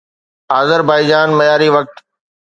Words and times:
Azerbaijan 0.59 1.29
معياري 1.37 1.69
وقت 1.69 2.05